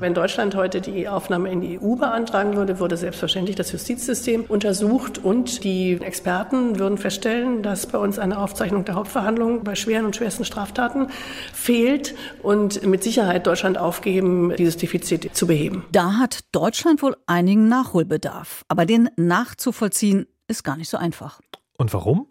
[0.00, 5.18] Wenn Deutschland heute die Aufnahme in die EU beantragen würde, würde selbstverständlich das Justizsystem untersucht
[5.18, 10.16] und die Experten würden feststellen, dass bei uns eine Aufzeichnung der Hauptverhandlungen bei schweren und
[10.16, 11.10] schwersten Straftaten
[11.52, 15.84] fehlt und mit Sicherheit Deutschland aufgeben, dieses Defizit zu beheben.
[15.92, 18.64] Da hat Deutschland wohl einigen Nachholbedarf.
[18.66, 21.40] Aber den nachzuvollziehen ist gar nicht so einfach.
[21.78, 22.26] Und warum?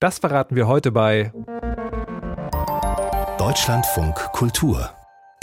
[0.00, 1.32] Das verraten wir heute bei
[3.38, 4.90] Deutschlandfunk Kultur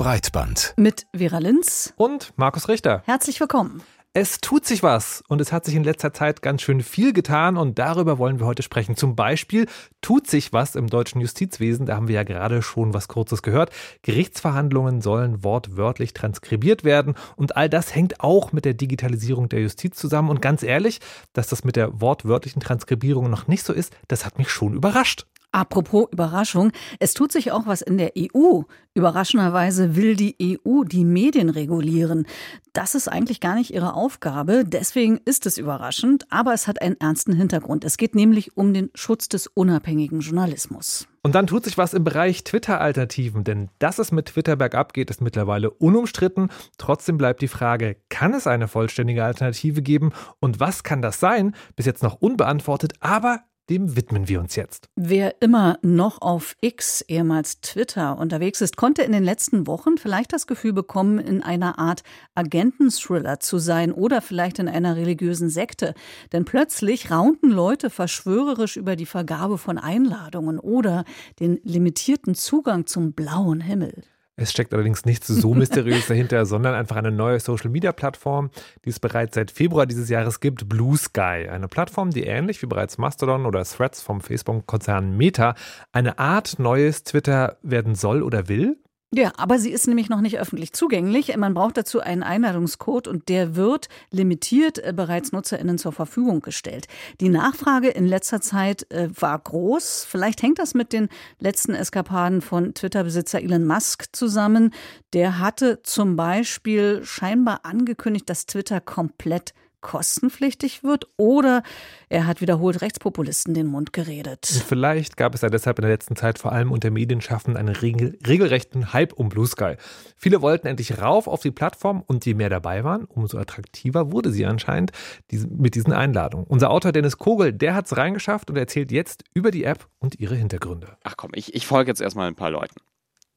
[0.03, 0.73] Breitband.
[0.75, 3.03] Mit Vera Linz und Markus Richter.
[3.05, 3.81] Herzlich willkommen.
[4.11, 7.55] Es tut sich was und es hat sich in letzter Zeit ganz schön viel getan
[7.55, 8.97] und darüber wollen wir heute sprechen.
[8.97, 9.65] Zum Beispiel
[10.01, 13.71] tut sich was im deutschen Justizwesen, da haben wir ja gerade schon was Kurzes gehört.
[14.01, 19.95] Gerichtsverhandlungen sollen wortwörtlich transkribiert werden und all das hängt auch mit der Digitalisierung der Justiz
[19.95, 20.29] zusammen.
[20.29, 20.99] Und ganz ehrlich,
[21.31, 25.25] dass das mit der wortwörtlichen Transkribierung noch nicht so ist, das hat mich schon überrascht.
[25.53, 28.63] Apropos Überraschung, es tut sich auch was in der EU.
[28.95, 30.35] Überraschenderweise will die
[30.65, 32.25] EU die Medien regulieren.
[32.73, 36.99] Das ist eigentlich gar nicht ihre Aufgabe, deswegen ist es überraschend, aber es hat einen
[36.99, 37.83] ernsten Hintergrund.
[37.85, 41.07] Es geht nämlich um den Schutz des unabhängigen Journalismus.
[41.21, 45.11] Und dann tut sich was im Bereich Twitter-Alternativen, denn dass es mit Twitter bergab geht,
[45.11, 46.49] ist mittlerweile unumstritten.
[46.79, 51.55] Trotzdem bleibt die Frage, kann es eine vollständige Alternative geben und was kann das sein?
[51.75, 54.89] Bis jetzt noch unbeantwortet, aber dem widmen wir uns jetzt.
[54.95, 60.33] Wer immer noch auf X, ehemals Twitter, unterwegs ist, konnte in den letzten Wochen vielleicht
[60.33, 62.03] das Gefühl bekommen, in einer Art
[62.35, 65.93] Agenten-Thriller zu sein oder vielleicht in einer religiösen Sekte.
[66.31, 71.05] Denn plötzlich raunten Leute verschwörerisch über die Vergabe von Einladungen oder
[71.39, 74.03] den limitierten Zugang zum blauen Himmel.
[74.35, 78.49] Es steckt allerdings nichts so mysteriös dahinter, sondern einfach eine neue Social-Media-Plattform,
[78.83, 81.47] die es bereits seit Februar dieses Jahres gibt, Blue Sky.
[81.49, 85.55] Eine Plattform, die ähnlich wie bereits Mastodon oder Threads vom Facebook-Konzern Meta
[85.91, 88.77] eine Art neues Twitter werden soll oder will.
[89.15, 91.37] Ja, aber sie ist nämlich noch nicht öffentlich zugänglich.
[91.37, 96.87] Man braucht dazu einen Einladungscode und der wird limitiert äh, bereits NutzerInnen zur Verfügung gestellt.
[97.21, 100.07] Die Nachfrage in letzter Zeit äh, war groß.
[100.09, 104.73] Vielleicht hängt das mit den letzten Eskapaden von Twitter-Besitzer Elon Musk zusammen.
[105.13, 111.61] Der hatte zum Beispiel scheinbar angekündigt, dass Twitter komplett kostenpflichtig wird oder
[112.09, 114.45] er hat wiederholt Rechtspopulisten den Mund geredet.
[114.45, 118.17] Vielleicht gab es ja deshalb in der letzten Zeit vor allem unter Medienschaffenden einen regel
[118.25, 119.75] regelrechten Hype um Blue Sky.
[120.15, 124.31] Viele wollten endlich rauf auf die Plattform und je mehr dabei waren, umso attraktiver wurde
[124.31, 124.91] sie anscheinend
[125.31, 126.47] mit diesen Einladungen.
[126.47, 130.19] Unser Autor Dennis Kogel, der hat es reingeschafft und erzählt jetzt über die App und
[130.19, 130.97] ihre Hintergründe.
[131.03, 132.75] Ach komm, ich, ich folge jetzt erstmal ein paar Leuten.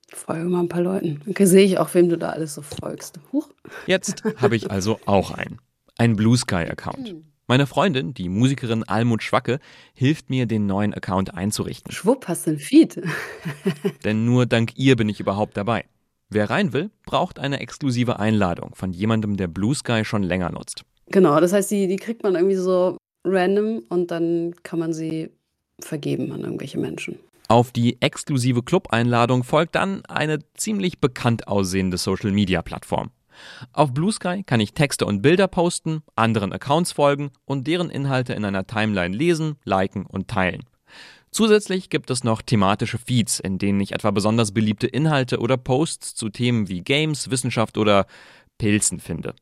[0.08, 1.20] Ich folge mal ein paar Leuten.
[1.28, 3.18] Okay, sehe ich auch, wem du da alles so folgst.
[3.32, 3.50] Huch.
[3.86, 5.58] Jetzt habe ich also auch einen
[5.98, 7.08] ein Blue Sky-Account.
[7.08, 7.24] Hm.
[7.48, 9.60] Meine Freundin, die Musikerin Almut Schwacke,
[9.94, 11.92] hilft mir, den neuen Account einzurichten.
[11.92, 13.00] Schwupp, hast du ein Feed.
[14.04, 15.84] Denn nur dank ihr bin ich überhaupt dabei.
[16.28, 20.82] Wer rein will, braucht eine exklusive Einladung von jemandem, der Blue Sky schon länger nutzt.
[21.08, 25.30] Genau, das heißt, die, die kriegt man irgendwie so random und dann kann man sie
[25.78, 27.18] vergeben an irgendwelche Menschen.
[27.48, 33.10] Auf die exklusive Club-Einladung folgt dann eine ziemlich bekannt aussehende Social-Media-Plattform.
[33.72, 38.32] Auf Blue Sky kann ich Texte und Bilder posten, anderen Accounts folgen und deren Inhalte
[38.32, 40.64] in einer Timeline lesen, liken und teilen.
[41.30, 46.14] Zusätzlich gibt es noch thematische Feeds, in denen ich etwa besonders beliebte Inhalte oder Posts
[46.14, 48.06] zu Themen wie Games, Wissenschaft oder
[48.58, 49.34] Pilzen finde.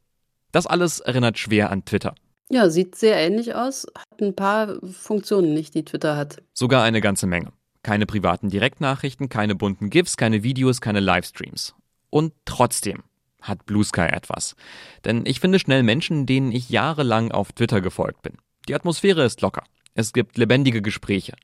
[0.50, 2.14] Das alles erinnert schwer an Twitter.
[2.50, 6.42] Ja, sieht sehr ähnlich aus, hat ein paar Funktionen nicht, die Twitter hat.
[6.52, 7.52] Sogar eine ganze Menge.
[7.82, 11.74] Keine privaten Direktnachrichten, keine bunten GIFs, keine Videos, keine Livestreams.
[12.10, 13.02] Und trotzdem,
[13.44, 14.56] hat Blue Sky etwas.
[15.04, 18.34] Denn ich finde schnell Menschen, denen ich jahrelang auf Twitter gefolgt bin.
[18.68, 19.64] Die Atmosphäre ist locker.
[19.94, 21.34] Es gibt lebendige Gespräche.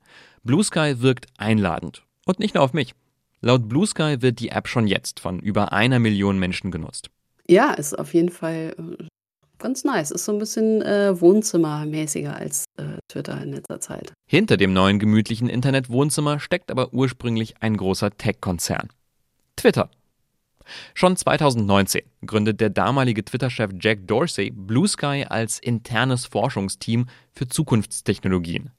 [0.43, 2.03] Blue Sky wirkt einladend.
[2.27, 2.94] Und nicht nur auf mich.
[3.41, 7.10] Laut Blue Sky wird die App schon jetzt von über einer Million Menschen genutzt.
[7.49, 9.05] Ja, ist auf jeden Fall äh,
[9.59, 10.10] ganz nice.
[10.10, 14.12] Ist so ein bisschen äh, wohnzimmermäßiger als äh, Twitter in letzter Zeit.
[14.27, 18.89] Hinter dem neuen gemütlichen Internetwohnzimmer steckt aber ursprünglich ein großer Tech-Konzern.
[19.56, 19.91] Twitter.
[20.95, 28.71] Schon 2019 gründet der damalige Twitter-Chef Jack Dorsey Blue Sky als internes Forschungsteam für Zukunftstechnologien.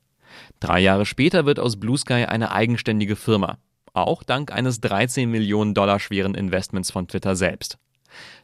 [0.60, 3.58] Drei Jahre später wird aus Blue Sky eine eigenständige Firma,
[3.94, 7.78] auch dank eines 13 Millionen Dollar schweren Investments von Twitter selbst.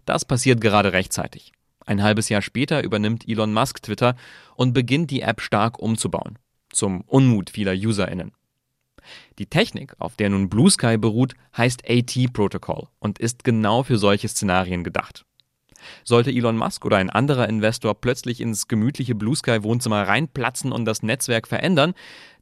[0.06, 1.54] Das passiert gerade rechtzeitig.
[1.86, 4.16] Ein halbes Jahr später übernimmt Elon Musk Twitter
[4.56, 6.38] und beginnt die App stark umzubauen,
[6.70, 8.34] zum Unmut vieler UserInnen.
[9.40, 13.98] Die Technik, auf der nun Blue Sky beruht, heißt AT Protocol und ist genau für
[13.98, 15.26] solche Szenarien gedacht.
[16.04, 20.86] Sollte Elon Musk oder ein anderer Investor plötzlich ins gemütliche Blue Sky Wohnzimmer reinplatzen und
[20.86, 21.94] das Netzwerk verändern,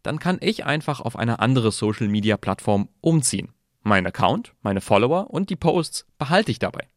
[0.03, 3.49] dann kann ich einfach auf eine andere Social Media Plattform umziehen.
[3.81, 6.87] Mein Account, meine Follower und die Posts behalte ich dabei.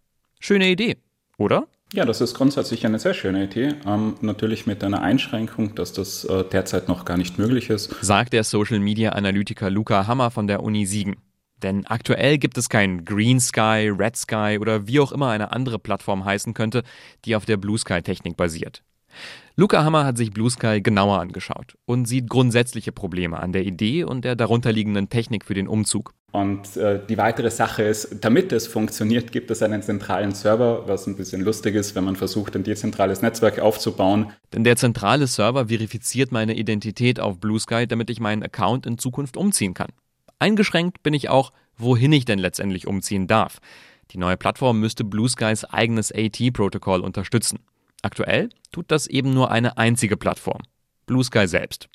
[0.40, 0.96] Schöne Idee,
[1.36, 1.66] oder?
[1.94, 3.75] Ja, das ist grundsätzlich eine sehr schöne Idee.
[3.87, 7.94] Ähm, natürlich mit einer Einschränkung, dass das äh, derzeit noch gar nicht möglich ist.
[8.02, 11.17] Sagt der Social Media Analytiker Luca Hammer von der Uni Siegen.
[11.62, 15.79] Denn aktuell gibt es kein Green Sky, Red Sky oder wie auch immer eine andere
[15.79, 16.82] Plattform heißen könnte,
[17.25, 18.82] die auf der Blue Sky Technik basiert.
[19.56, 24.05] Luca Hammer hat sich Blue Sky genauer angeschaut und sieht grundsätzliche Probleme an der Idee
[24.05, 26.14] und der darunterliegenden Technik für den Umzug.
[26.31, 31.06] Und äh, die weitere Sache ist, damit es funktioniert, gibt es einen zentralen Server, was
[31.06, 34.32] ein bisschen lustig ist, wenn man versucht, ein dezentrales Netzwerk aufzubauen.
[34.52, 38.99] Denn der zentrale Server verifiziert meine Identität auf Blue Sky, damit ich meinen Account in
[38.99, 39.88] Zukunft umziehen kann.
[40.38, 43.58] Eingeschränkt bin ich auch, wohin ich denn letztendlich umziehen darf.
[44.11, 47.58] Die neue Plattform müsste Blue Skys eigenes AT-Protokoll unterstützen.
[48.02, 50.62] Aktuell tut das eben nur eine einzige Plattform,
[51.06, 51.88] Blue Sky selbst.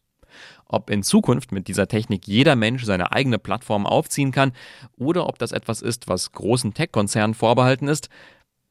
[0.65, 4.53] Ob in Zukunft mit dieser Technik jeder Mensch seine eigene Plattform aufziehen kann
[4.97, 8.09] oder ob das etwas ist, was großen Tech-Konzernen vorbehalten ist,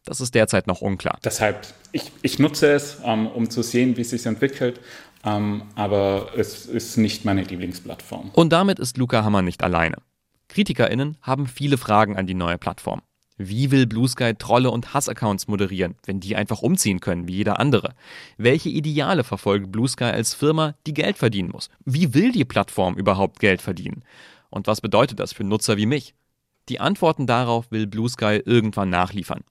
[0.04, 1.18] das ist derzeit noch unklar.
[1.24, 4.80] Deshalb, ich, ich nutze es, ähm, um zu sehen, wie es sich entwickelt,
[5.24, 8.30] ähm, aber es ist nicht meine Lieblingsplattform.
[8.32, 9.98] Und damit ist Luca Hammer nicht alleine.
[10.48, 13.02] KritikerInnen haben viele Fragen an die neue Plattform.
[13.38, 17.58] Wie will Blue Sky Trolle und Hassaccounts moderieren, wenn die einfach umziehen können wie jeder
[17.58, 17.94] andere?
[18.36, 21.70] Welche Ideale verfolgt Blue Sky als Firma, die Geld verdienen muss?
[21.84, 24.04] Wie will die Plattform überhaupt Geld verdienen?
[24.50, 26.14] Und was bedeutet das für Nutzer wie mich?
[26.68, 29.44] Die Antworten darauf will Blue Sky irgendwann nachliefern.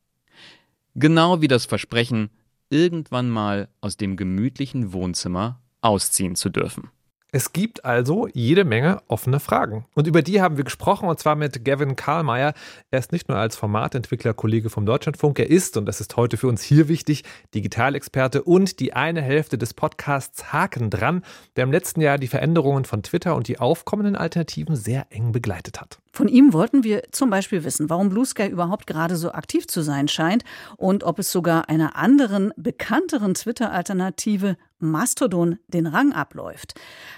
[0.95, 2.29] Genau wie das Versprechen,
[2.69, 6.89] irgendwann mal aus dem gemütlichen Wohnzimmer ausziehen zu dürfen.
[7.33, 9.85] Es gibt also jede Menge offene Fragen.
[9.95, 12.53] Und über die haben wir gesprochen, und zwar mit Gavin Karlmeier.
[12.89, 16.35] Er ist nicht nur als Formatentwickler Kollege vom Deutschlandfunk, er ist, und das ist heute
[16.35, 17.23] für uns hier wichtig,
[17.55, 21.23] Digitalexperte und die eine Hälfte des Podcasts Haken dran,
[21.55, 25.79] der im letzten Jahr die Veränderungen von Twitter und die aufkommenden Alternativen sehr eng begleitet
[25.79, 25.99] hat.
[26.11, 29.81] Von ihm wollten wir zum Beispiel wissen, warum Blue Sky überhaupt gerade so aktiv zu
[29.81, 30.43] sein scheint
[30.75, 36.73] und ob es sogar einer anderen, bekannteren Twitter-Alternative Mastodon den Rang abläuft.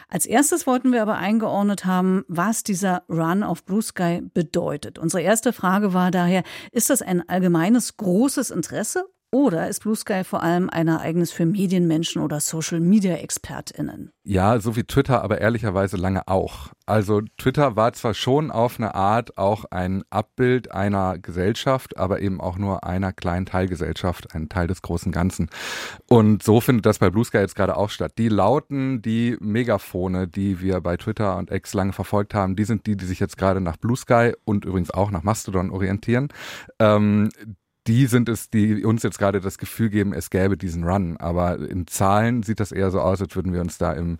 [0.10, 5.00] Als erstes wollten wir aber eingeordnet haben, was dieser Run auf Blue Sky bedeutet.
[5.00, 10.24] Unsere erste Frage war daher, ist das ein allgemeines großes Interesse oder ist Blue Sky
[10.24, 14.12] vor allem ein Ereignis für Medienmenschen oder Social-Media-ExpertInnen?
[14.24, 16.68] Ja, so wie Twitter, aber ehrlicherweise lange auch.
[16.86, 22.40] Also Twitter war zwar schon auf eine Art auch ein Abbild einer Gesellschaft, aber eben
[22.40, 25.50] auch nur einer kleinen Teilgesellschaft, ein Teil des großen Ganzen.
[26.08, 28.14] Und so findet das bei Blue Sky jetzt gerade auch statt.
[28.20, 32.86] Die Lauten, die Megafone, die wir bei Twitter und X lange verfolgt haben, die sind
[32.86, 36.28] die, die sich jetzt gerade nach Blue Sky und übrigens auch nach Mastodon orientieren.
[36.78, 37.30] Ähm,
[37.88, 41.18] die sind es, die uns jetzt gerade das Gefühl geben, es gäbe diesen Run.
[41.18, 44.18] Aber in Zahlen sieht das eher so aus, als würden wir uns da im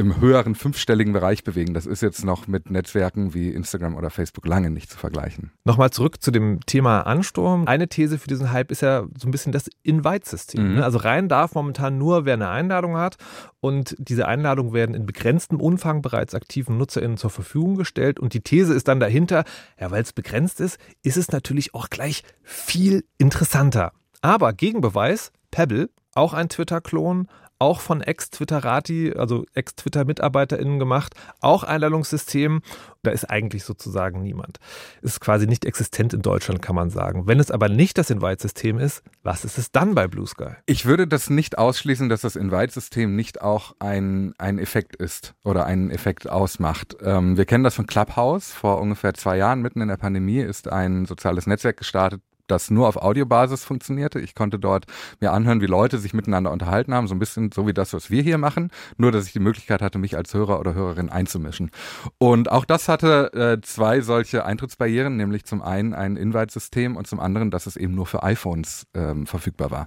[0.00, 1.74] im höheren fünfstelligen Bereich bewegen.
[1.74, 5.52] Das ist jetzt noch mit Netzwerken wie Instagram oder Facebook lange nicht zu vergleichen.
[5.64, 7.68] Nochmal zurück zu dem Thema Ansturm.
[7.68, 10.70] Eine These für diesen Hype ist ja so ein bisschen das Invite-System.
[10.70, 10.74] Mhm.
[10.76, 10.84] Ne?
[10.84, 13.16] Also rein darf momentan nur, wer eine Einladung hat.
[13.60, 18.18] Und diese Einladungen werden in begrenztem Umfang bereits aktiven NutzerInnen zur Verfügung gestellt.
[18.18, 19.44] Und die These ist dann dahinter,
[19.78, 23.92] ja, weil es begrenzt ist, ist es natürlich auch gleich viel interessanter.
[24.22, 27.28] Aber Gegenbeweis, Pebble, auch ein Twitter-Klon,
[27.60, 32.62] auch von Ex-Twitterati, also Ex-Twitter-MitarbeiterInnen gemacht, auch Einladungssystem.
[33.02, 34.58] Da ist eigentlich sozusagen niemand.
[35.02, 37.26] Ist quasi nicht existent in Deutschland, kann man sagen.
[37.26, 40.54] Wenn es aber nicht das Invite-System ist, was ist es dann bei Blue Sky?
[40.66, 45.66] Ich würde das nicht ausschließen, dass das Invite-System nicht auch ein, ein Effekt ist oder
[45.66, 46.96] einen Effekt ausmacht.
[47.02, 48.52] Ähm, wir kennen das von Clubhouse.
[48.52, 52.88] Vor ungefähr zwei Jahren, mitten in der Pandemie, ist ein soziales Netzwerk gestartet, das nur
[52.88, 54.20] auf Audiobasis funktionierte.
[54.20, 54.86] Ich konnte dort
[55.20, 58.10] mir anhören, wie Leute sich miteinander unterhalten haben, so ein bisschen so wie das, was
[58.10, 61.70] wir hier machen, nur dass ich die Möglichkeit hatte, mich als Hörer oder Hörerin einzumischen.
[62.18, 67.20] Und auch das hatte äh, zwei solche Eintrittsbarrieren, nämlich zum einen ein Invite-System und zum
[67.20, 69.86] anderen, dass es eben nur für iPhones ähm, verfügbar war.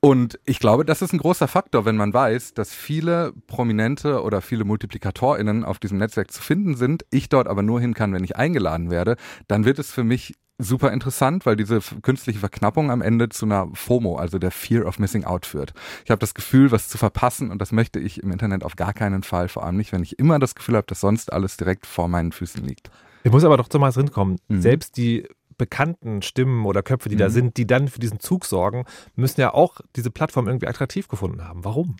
[0.00, 4.40] Und ich glaube, das ist ein großer Faktor, wenn man weiß, dass viele Prominente oder
[4.40, 8.24] viele MultiplikatorInnen auf diesem Netzwerk zu finden sind, ich dort aber nur hin kann, wenn
[8.24, 9.16] ich eingeladen werde,
[9.46, 13.68] dann wird es für mich super interessant, weil diese künstliche Verknappung am Ende zu einer
[13.72, 15.72] FOMO, also der Fear of Missing Out führt.
[16.04, 18.92] Ich habe das Gefühl, was zu verpassen und das möchte ich im Internet auf gar
[18.92, 21.86] keinen Fall, vor allem nicht, wenn ich immer das Gefühl habe, dass sonst alles direkt
[21.86, 22.90] vor meinen Füßen liegt.
[23.24, 24.38] Ich muss aber doch zu mal drin kommen.
[24.48, 24.62] Mhm.
[24.62, 25.26] Selbst die
[25.58, 27.20] bekannten Stimmen oder Köpfe, die mhm.
[27.20, 31.08] da sind, die dann für diesen Zug sorgen, müssen ja auch diese Plattform irgendwie attraktiv
[31.08, 31.64] gefunden haben.
[31.64, 31.96] Warum?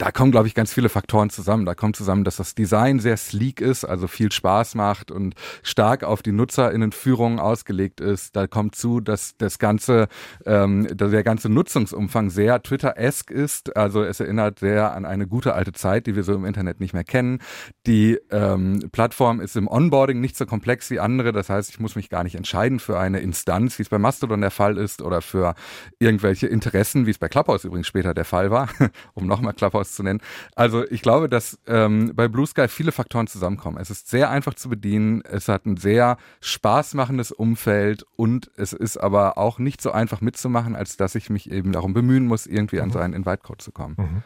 [0.00, 1.66] Da kommen, glaube ich, ganz viele Faktoren zusammen.
[1.66, 6.04] Da kommt zusammen, dass das Design sehr sleek ist, also viel Spaß macht und stark
[6.04, 8.34] auf die NutzerInnenführung ausgelegt ist.
[8.34, 10.08] Da kommt zu, dass das ganze,
[10.46, 13.76] ähm, der ganze Nutzungsumfang sehr Twitter-esque ist.
[13.76, 16.94] Also es erinnert sehr an eine gute alte Zeit, die wir so im Internet nicht
[16.94, 17.40] mehr kennen.
[17.86, 21.32] Die ähm, Plattform ist im Onboarding nicht so komplex wie andere.
[21.32, 24.40] Das heißt, ich muss mich gar nicht entscheiden für eine Instanz, wie es bei Mastodon
[24.40, 25.54] der Fall ist, oder für
[25.98, 28.70] irgendwelche Interessen, wie es bei Clubhouse übrigens später der Fall war,
[29.12, 30.20] um nochmal Clubhouse zu nennen.
[30.54, 33.78] Also ich glaube, dass ähm, bei Blue Sky viele Faktoren zusammenkommen.
[33.78, 38.96] Es ist sehr einfach zu bedienen, es hat ein sehr spaßmachendes Umfeld und es ist
[38.96, 42.80] aber auch nicht so einfach mitzumachen, als dass ich mich eben darum bemühen muss, irgendwie
[42.80, 42.92] an mhm.
[42.92, 43.96] so einen Invite-Code zu kommen.
[43.98, 44.22] Mhm.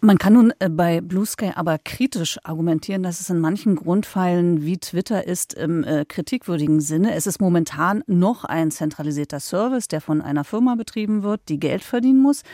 [0.00, 4.64] Man kann nun äh, bei Blue Sky aber kritisch argumentieren, dass es in manchen Grundpfeilen
[4.64, 7.16] wie Twitter ist im äh, kritikwürdigen Sinne.
[7.16, 11.82] Es ist momentan noch ein zentralisierter Service, der von einer Firma betrieben wird, die Geld
[11.82, 12.44] verdienen muss.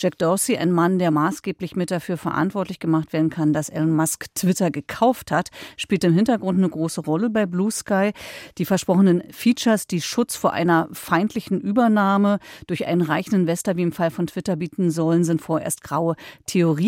[0.00, 4.32] Jack Dorsey, ein Mann, der maßgeblich mit dafür verantwortlich gemacht werden kann, dass Elon Musk
[4.34, 8.12] Twitter gekauft hat, spielt im Hintergrund eine große Rolle bei Blue Sky.
[8.58, 12.38] Die versprochenen Features, die Schutz vor einer feindlichen Übernahme
[12.68, 16.14] durch einen reichen Investor wie im Fall von Twitter bieten sollen, sind vorerst graue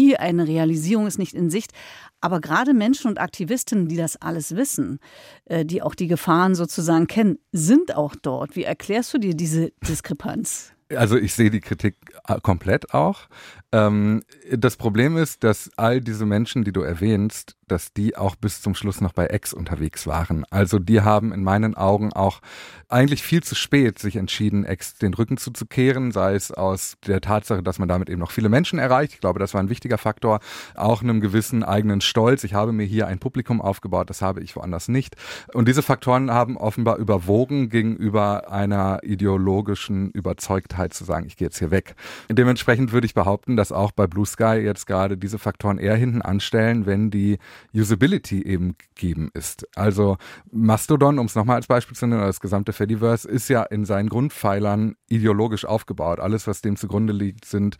[0.00, 0.16] Theorie.
[0.16, 1.72] Eine Realisierung ist nicht in Sicht.
[2.20, 4.98] Aber gerade Menschen und Aktivistinnen, die das alles wissen,
[5.46, 8.56] äh, die auch die Gefahren sozusagen kennen, sind auch dort.
[8.56, 10.72] Wie erklärst du dir diese Diskrepanz?
[10.94, 13.28] Also ich sehe die Kritik äh, komplett auch.
[13.72, 18.62] Ähm, das Problem ist, dass all diese Menschen, die du erwähnst, dass die auch bis
[18.62, 20.44] zum Schluss noch bei X unterwegs waren.
[20.50, 22.40] Also die haben in meinen Augen auch
[22.88, 27.62] eigentlich viel zu spät sich entschieden, X den Rücken zuzukehren, sei es aus der Tatsache,
[27.62, 29.14] dass man damit eben noch viele Menschen erreicht.
[29.14, 30.40] Ich glaube, das war ein wichtiger Faktor.
[30.74, 32.42] Auch einem gewissen eigenen Stolz.
[32.42, 35.14] Ich habe mir hier ein Publikum aufgebaut, das habe ich woanders nicht.
[35.54, 41.58] Und diese Faktoren haben offenbar überwogen gegenüber einer ideologischen Überzeugtheit zu sagen, ich gehe jetzt
[41.58, 41.94] hier weg.
[42.28, 46.22] Dementsprechend würde ich behaupten, dass auch bei Blue Sky jetzt gerade diese Faktoren eher hinten
[46.22, 47.38] anstellen, wenn die
[47.74, 49.68] Usability eben gegeben ist.
[49.76, 50.16] Also
[50.50, 53.84] Mastodon, um es nochmal als Beispiel zu nennen, oder das gesamte Fediverse ist ja in
[53.84, 56.20] seinen Grundpfeilern ideologisch aufgebaut.
[56.20, 57.76] Alles, was dem zugrunde liegt, sind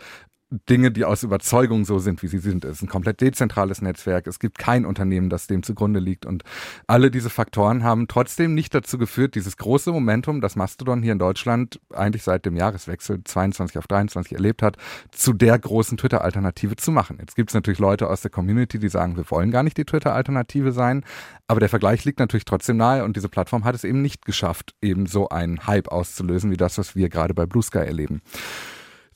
[0.69, 2.65] Dinge, die aus Überzeugung so sind, wie sie sind.
[2.65, 4.27] Es ist ein komplett dezentrales Netzwerk.
[4.27, 6.27] Es gibt kein Unternehmen, das dem zugrunde liegt.
[6.27, 6.43] Und
[6.89, 11.21] alle diese Faktoren haben trotzdem nicht dazu geführt, dieses große Momentum, das Mastodon hier in
[11.21, 14.77] Deutschland eigentlich seit dem Jahreswechsel 22 auf 23 erlebt hat,
[15.13, 17.19] zu der großen Twitter-Alternative zu machen.
[17.21, 19.85] Jetzt gibt es natürlich Leute aus der Community, die sagen, wir wollen gar nicht die
[19.85, 21.05] Twitter-Alternative sein.
[21.47, 24.75] Aber der Vergleich liegt natürlich trotzdem nahe und diese Plattform hat es eben nicht geschafft,
[24.83, 28.21] eben so einen Hype auszulösen, wie das, was wir gerade bei Blue Sky erleben.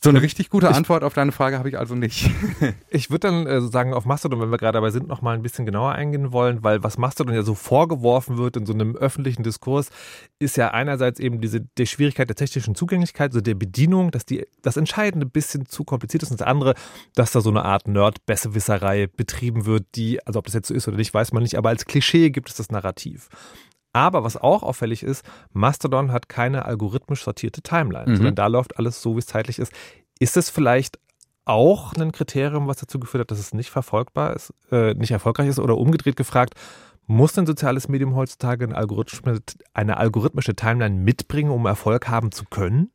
[0.04, 2.30] So eine richtig gute Antwort ich, auf deine Frage habe ich also nicht.
[2.90, 5.40] ich würde dann äh, sagen, auf Mastodon, wenn wir gerade dabei sind, noch mal ein
[5.40, 9.44] bisschen genauer eingehen wollen, weil was Mastodon ja so vorgeworfen wird in so einem öffentlichen
[9.44, 9.88] Diskurs,
[10.38, 14.46] ist ja einerseits eben diese die Schwierigkeit der technischen Zugänglichkeit, so der Bedienung, dass die
[14.60, 16.74] das Entscheidende ein bisschen zu kompliziert ist und das andere,
[17.14, 20.86] dass da so eine Art Nerd-Besserwisserei betrieben wird, die, also ob das jetzt so ist
[20.86, 23.30] oder nicht, weiß man nicht, aber als Klischee gibt es das Narrativ.
[23.94, 28.16] Aber was auch auffällig ist, Mastodon hat keine algorithmisch sortierte Timeline, mhm.
[28.16, 29.72] sondern da läuft alles so, wie es zeitlich ist.
[30.18, 30.98] Ist es vielleicht
[31.44, 35.48] auch ein Kriterium, was dazu geführt hat, dass es nicht verfolgbar ist, äh, nicht erfolgreich
[35.48, 36.54] ist oder umgedreht gefragt,
[37.06, 39.40] muss ein soziales Medium heutzutage eine algorithmische,
[39.74, 42.90] eine algorithmische Timeline mitbringen, um Erfolg haben zu können?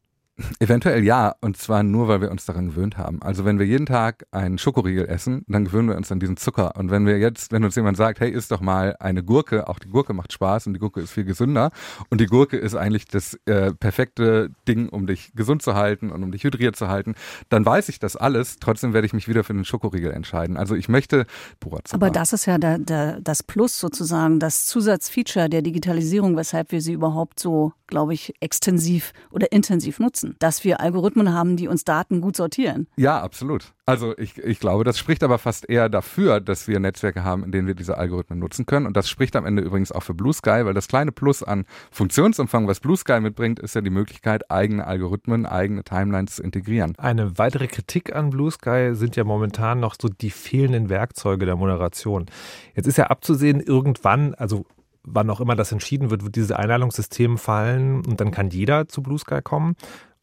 [0.59, 3.21] Eventuell ja, und zwar nur, weil wir uns daran gewöhnt haben.
[3.21, 6.75] Also wenn wir jeden Tag einen Schokoriegel essen, dann gewöhnen wir uns an diesen Zucker.
[6.77, 9.79] Und wenn wir jetzt, wenn uns jemand sagt, hey, isst doch mal eine Gurke, auch
[9.79, 11.71] die Gurke macht Spaß und die Gurke ist viel gesünder
[12.09, 16.23] und die Gurke ist eigentlich das äh, perfekte Ding, um dich gesund zu halten und
[16.23, 17.15] um dich hydriert zu halten,
[17.49, 18.57] dann weiß ich das alles.
[18.59, 20.57] Trotzdem werde ich mich wieder für den Schokoriegel entscheiden.
[20.57, 21.25] Also ich möchte
[21.59, 21.79] purer.
[21.91, 26.81] Aber das ist ja der, der, das Plus sozusagen, das Zusatzfeature der Digitalisierung, weshalb wir
[26.81, 31.67] sie überhaupt so, glaube ich, extensiv oder intensiv nutzen nutzen, dass wir Algorithmen haben, die
[31.67, 32.87] uns Daten gut sortieren.
[32.95, 33.73] Ja, absolut.
[33.85, 37.51] Also ich, ich glaube, das spricht aber fast eher dafür, dass wir Netzwerke haben, in
[37.51, 38.85] denen wir diese Algorithmen nutzen können.
[38.85, 41.65] Und das spricht am Ende übrigens auch für Blue Sky, weil das kleine Plus an
[41.91, 46.93] Funktionsumfang, was Blue Sky mitbringt, ist ja die Möglichkeit, eigene Algorithmen, eigene Timelines zu integrieren.
[46.97, 51.55] Eine weitere Kritik an Blue Sky sind ja momentan noch so die fehlenden Werkzeuge der
[51.55, 52.27] Moderation.
[52.75, 54.65] Jetzt ist ja abzusehen, irgendwann, also
[55.03, 59.01] wann auch immer das entschieden wird, wird dieses Einladungssystem fallen und dann kann jeder zu
[59.01, 59.75] Blue Sky kommen.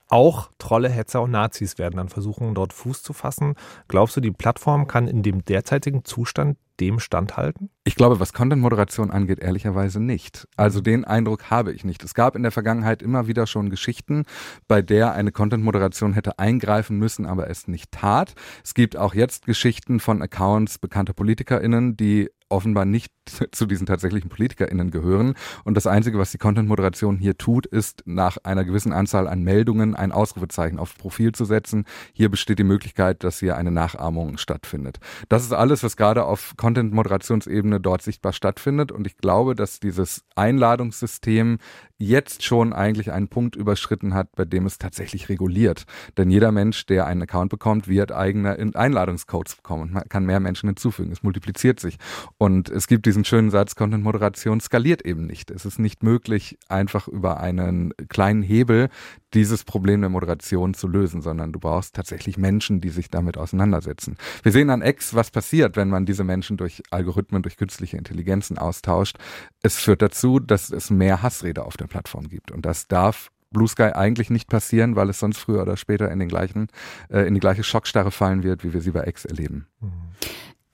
[0.09, 3.55] Auch Trolle, Hetzer und Nazis werden dann versuchen, dort Fuß zu fassen.
[3.89, 7.71] Glaubst du, die Plattform kann in dem derzeitigen Zustand dem standhalten?
[7.85, 10.47] Ich glaube, was Content-Moderation angeht, ehrlicherweise nicht.
[10.57, 12.05] Also den Eindruck habe ich nicht.
[12.05, 14.25] Es gab in der Vergangenheit immer wieder schon Geschichten,
[14.69, 18.35] bei der eine Content-Moderation hätte eingreifen müssen, aber es nicht tat.
[18.63, 23.13] Es gibt auch jetzt Geschichten von Accounts bekannter PolitikerInnen, die offenbar nicht
[23.53, 25.35] zu diesen tatsächlichen PolitikerInnen gehören.
[25.65, 29.95] Und das Einzige, was die Content-Moderation hier tut, ist nach einer gewissen Anzahl an Meldungen
[29.95, 31.85] ein Ausrufezeichen aufs Profil zu setzen.
[32.13, 34.99] Hier besteht die Möglichkeit, dass hier eine Nachahmung stattfindet.
[35.29, 38.93] Das ist alles, was gerade auf Content-Moderationsebene dort sichtbar stattfindet.
[38.93, 41.59] Und ich glaube, dass dieses Einladungssystem
[41.99, 45.85] jetzt schon eigentlich einen Punkt überschritten hat, bei dem es tatsächlich reguliert.
[46.19, 49.93] Denn jeder Mensch, der einen Account bekommt, wird eigene Einladungscodes bekommen.
[49.93, 51.13] Man kann mehr Menschen hinzufügen.
[51.13, 51.99] Es multipliziert sich.
[52.39, 55.51] Und es gibt diesen schönen Satz, Content-Moderation skaliert eben nicht.
[55.51, 58.91] Es ist nicht möglich, einfach über einen kleinen Hebel
[59.33, 64.17] dieses Problem der Moderation zu lösen, sondern du brauchst tatsächlich Menschen, die sich damit auseinandersetzen.
[64.43, 68.59] Wir sehen an X, was passiert, wenn man diese Menschen durch Algorithmen, durch künstliche Intelligenzen
[68.59, 69.17] austauscht.
[69.63, 72.51] Es führt dazu, dass es mehr Hassrede auf der Plattform gibt.
[72.51, 76.19] Und das darf Blue Sky eigentlich nicht passieren, weil es sonst früher oder später in
[76.19, 76.67] den gleichen,
[77.09, 79.67] äh, in die gleiche Schockstarre fallen wird, wie wir sie bei X erleben.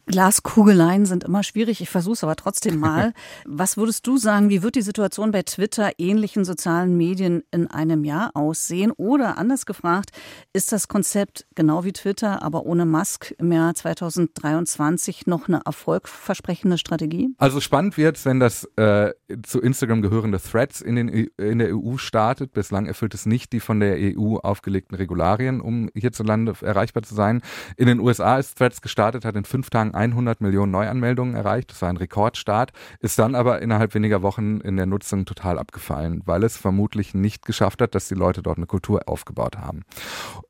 [0.06, 1.80] Glaskugeleien sind immer schwierig.
[1.80, 3.12] Ich versuche es aber trotzdem mal.
[3.46, 8.04] Was würdest du sagen, wie wird die Situation bei Twitter, ähnlichen sozialen Medien in einem
[8.04, 8.90] Jahr aussehen?
[8.92, 10.10] Oder anders gefragt,
[10.52, 16.78] ist das Konzept genau wie Twitter, aber ohne Musk im Jahr 2023 noch eine erfolgversprechende
[16.78, 17.34] Strategie?
[17.38, 19.12] Also spannend wird, wenn das äh,
[19.44, 22.52] zu Instagram gehörende Threads in, den, in der EU startet.
[22.52, 27.40] Bislang erfüllt es nicht die von der EU aufgelegten Regularien, um hierzulande erreichbar zu sein.
[27.76, 31.70] In den USA ist Threads gestartet, hat in fünf Tagen 100 Millionen Neuanmeldungen erreicht.
[31.70, 36.22] Das war ein Rekordstart, ist dann aber innerhalb weniger Wochen in der Nutzung total abgefallen,
[36.24, 39.82] weil es vermutlich nicht geschafft hat, dass die Leute dort eine Kultur aufgebaut haben.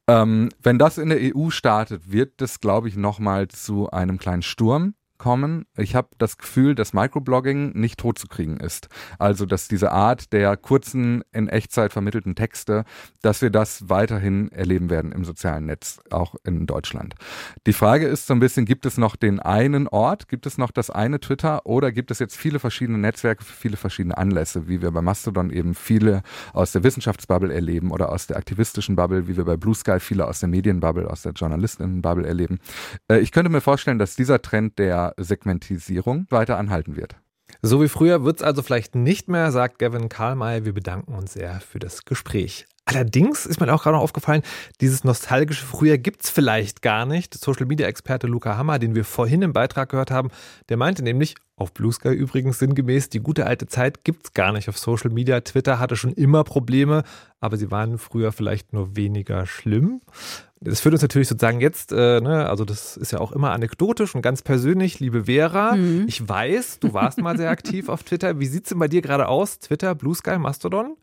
[0.08, 4.42] Ähm, wenn das in der EU startet, wird das, glaube ich, nochmal zu einem kleinen
[4.42, 5.66] Sturm kommen.
[5.76, 8.88] Ich habe das Gefühl, dass Microblogging nicht totzukriegen ist.
[9.20, 12.84] Also, dass diese Art der kurzen, in Echtzeit vermittelten Texte,
[13.20, 17.14] dass wir das weiterhin erleben werden im sozialen Netz, auch in Deutschland.
[17.68, 20.72] Die Frage ist so ein bisschen, gibt es noch den einen Ort, gibt es noch
[20.72, 24.82] das eine Twitter oder gibt es jetzt viele verschiedene Netzwerke für viele verschiedene Anlässe, wie
[24.82, 29.36] wir bei Mastodon eben viele aus der Wissenschaftsbubble erleben oder aus der aktivistischen Bubble, wie
[29.36, 32.58] wir bei Blue Sky viele aus der Medienbubble, aus der Journalistinnenbubble erleben.
[33.06, 37.16] Äh, ich könnte mir vorstellen, dass dieser Trend der Segmentisierung weiter anhalten wird.
[37.60, 40.64] So wie früher wird es also vielleicht nicht mehr, sagt Gavin Karlmeier.
[40.64, 42.66] Wir bedanken uns sehr für das Gespräch.
[42.84, 44.42] Allerdings ist mir auch gerade noch aufgefallen,
[44.80, 47.32] dieses nostalgische Früher gibt es vielleicht gar nicht.
[47.34, 50.30] Social Media Experte Luca Hammer, den wir vorhin im Beitrag gehört haben,
[50.68, 54.50] der meinte nämlich, auf Blue Sky übrigens sinngemäß, die gute alte Zeit gibt es gar
[54.50, 55.40] nicht auf Social Media.
[55.42, 57.04] Twitter hatte schon immer Probleme,
[57.40, 60.00] aber sie waren früher vielleicht nur weniger schlimm.
[60.64, 64.14] Das führt uns natürlich sozusagen jetzt, äh, ne, also das ist ja auch immer anekdotisch
[64.14, 65.76] und ganz persönlich, liebe Vera.
[65.76, 66.04] Mhm.
[66.06, 68.38] Ich weiß, du warst mal sehr aktiv auf Twitter.
[68.38, 69.58] Wie sieht es denn bei dir gerade aus?
[69.58, 70.96] Twitter, Blue Sky, Mastodon?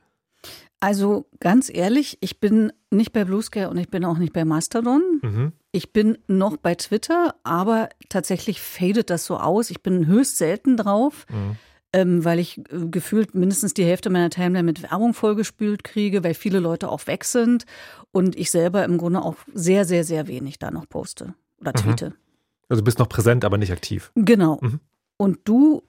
[0.80, 4.45] Also ganz ehrlich, ich bin nicht bei Blue Sky und ich bin auch nicht bei
[4.45, 5.19] Mastodon.
[5.22, 5.52] Mhm.
[5.72, 9.69] Ich bin noch bei Twitter, aber tatsächlich fadet das so aus.
[9.69, 11.26] Ich bin höchst selten drauf.
[11.30, 11.58] Mhm.
[11.91, 16.36] Ähm, weil ich äh, gefühlt mindestens die Hälfte meiner Timeline mit Werbung vollgespült kriege, weil
[16.36, 17.65] viele Leute auch weg sind
[18.12, 21.82] und ich selber im Grunde auch sehr, sehr, sehr wenig da noch poste oder mhm.
[21.82, 22.13] tweete.
[22.67, 24.12] Also bist noch präsent, aber nicht aktiv.
[24.13, 24.60] Genau.
[24.62, 24.80] Mhm.
[25.17, 25.82] Und du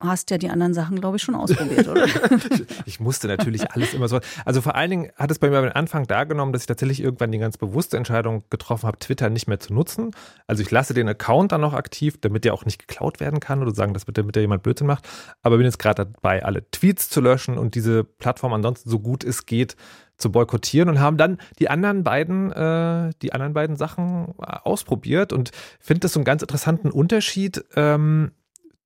[0.00, 2.06] hast ja die anderen Sachen, glaube ich, schon ausprobiert, oder?
[2.84, 4.20] ich musste natürlich alles immer so.
[4.44, 7.00] Also vor allen Dingen hat es bei mir am Anfang da genommen, dass ich tatsächlich
[7.00, 10.10] irgendwann die ganz bewusste Entscheidung getroffen habe, Twitter nicht mehr zu nutzen.
[10.46, 13.62] Also ich lasse den Account dann noch aktiv, damit der auch nicht geklaut werden kann
[13.62, 15.08] oder sagen, dass damit der jemand Blödsinn macht.
[15.42, 19.24] Aber bin jetzt gerade dabei, alle Tweets zu löschen und diese Plattform ansonsten so gut
[19.24, 19.76] es geht
[20.18, 25.50] zu boykottieren und haben dann die anderen beiden, äh, die anderen beiden Sachen ausprobiert und
[25.78, 27.64] finde das so einen ganz interessanten Unterschied.
[27.74, 28.32] Ähm,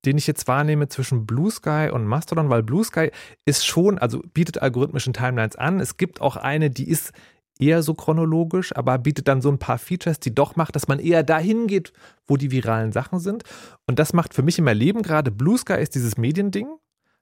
[0.05, 3.11] den ich jetzt wahrnehme zwischen Blue Sky und Mastodon, weil Blue Sky
[3.45, 5.79] ist schon, also bietet algorithmischen Timelines an.
[5.79, 7.11] Es gibt auch eine, die ist
[7.59, 10.99] eher so chronologisch, aber bietet dann so ein paar Features, die doch macht, dass man
[10.99, 11.93] eher dahin geht,
[12.27, 13.43] wo die viralen Sachen sind.
[13.85, 16.67] Und das macht für mich in meinem Leben gerade Blue Sky ist dieses Mediending.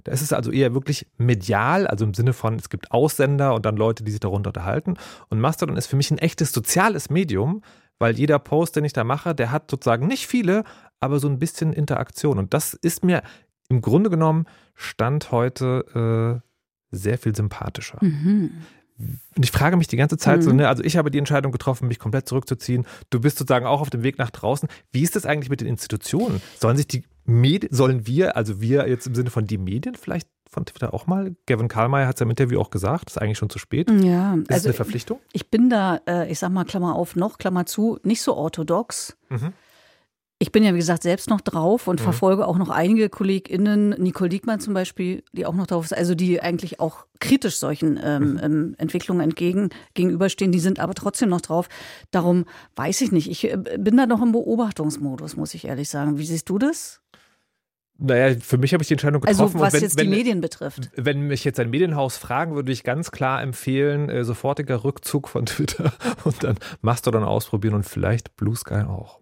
[0.05, 3.65] Da ist es also eher wirklich medial, also im Sinne von, es gibt Aussender und
[3.65, 4.95] dann Leute, die sich darunter unterhalten.
[5.29, 7.61] Und Mastodon ist für mich ein echtes soziales Medium,
[7.99, 10.63] weil jeder Post, den ich da mache, der hat sozusagen nicht viele,
[10.99, 12.39] aber so ein bisschen Interaktion.
[12.39, 13.23] Und das ist mir
[13.69, 17.99] im Grunde genommen Stand heute äh, sehr viel sympathischer.
[18.01, 18.51] Mhm.
[18.97, 20.43] Und ich frage mich die ganze Zeit mhm.
[20.43, 22.85] so, ne, also ich habe die Entscheidung getroffen, mich komplett zurückzuziehen.
[23.09, 24.67] Du bist sozusagen auch auf dem Weg nach draußen.
[24.91, 26.41] Wie ist das eigentlich mit den Institutionen?
[26.59, 30.27] Sollen sich die Medien, sollen wir, also wir jetzt im Sinne von die Medien vielleicht
[30.49, 31.35] von Twitter auch mal?
[31.45, 33.89] Gavin Karlmeier hat es ja im Interview auch gesagt, ist eigentlich schon zu spät.
[33.89, 35.19] Ja, ist also eine Verpflichtung?
[35.31, 39.17] Ich bin da, äh, ich sag mal, Klammer auf, noch, Klammer zu, nicht so orthodox.
[39.29, 39.53] Mhm.
[40.41, 42.03] Ich bin ja, wie gesagt, selbst noch drauf und mhm.
[42.05, 46.15] verfolge auch noch einige KollegInnen, Nicole Diekmann zum Beispiel, die auch noch drauf ist, also
[46.15, 48.39] die eigentlich auch kritisch solchen ähm, mhm.
[48.41, 51.67] ähm, Entwicklungen entgegen, gegenüberstehen, die sind aber trotzdem noch drauf.
[52.11, 52.45] Darum
[52.77, 53.29] weiß ich nicht.
[53.29, 56.17] Ich äh, bin da noch im Beobachtungsmodus, muss ich ehrlich sagen.
[56.17, 57.01] Wie siehst du das?
[57.97, 59.41] Naja, für mich habe ich die Entscheidung getroffen.
[59.41, 60.89] Also was wenn, jetzt wenn, die Medien betrifft.
[60.95, 65.45] Wenn mich jetzt ein Medienhaus fragen, würde ich ganz klar empfehlen, äh, sofortiger Rückzug von
[65.47, 65.91] Twitter
[66.23, 69.19] und dann Mastodon ausprobieren und vielleicht Blue Sky auch.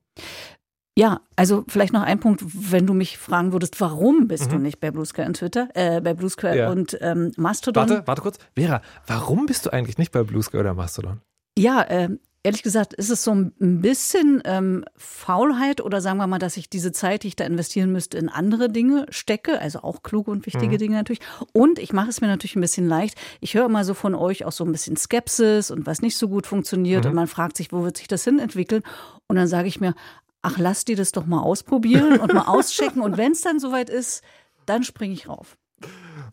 [0.97, 4.55] Ja, also vielleicht noch ein Punkt, wenn du mich fragen würdest, warum bist Mhm.
[4.55, 6.71] du nicht bei Blue Sky und Twitter, äh, bei Blue Sky Ja.
[6.71, 7.87] und ähm, Mastodon?
[7.87, 8.37] Warte, warte kurz.
[8.55, 11.21] Vera, warum bist du eigentlich nicht bei Blue Sky oder Mastodon?
[11.55, 12.09] Ja, äh,
[12.41, 16.67] ehrlich gesagt ist es so ein bisschen ähm, Faulheit oder sagen wir mal, dass ich
[16.67, 20.47] diese Zeit, die ich da investieren müsste, in andere Dinge stecke, also auch kluge und
[20.47, 20.79] wichtige Mhm.
[20.79, 21.21] Dinge natürlich.
[21.53, 23.15] Und ich mache es mir natürlich ein bisschen leicht.
[23.39, 26.27] Ich höre immer so von euch auch so ein bisschen Skepsis und was nicht so
[26.27, 27.09] gut funktioniert Mhm.
[27.11, 28.81] und man fragt sich, wo wird sich das hin entwickeln?
[29.27, 29.93] Und dann sage ich mir,
[30.41, 33.89] ach, lass die das doch mal ausprobieren und mal auschecken und wenn es dann soweit
[33.89, 34.23] ist,
[34.65, 35.57] dann springe ich rauf.